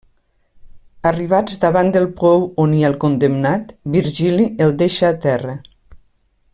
[1.09, 5.59] Arribats davant del pou on hi ha el condemnat, Virgili el deixa a terra.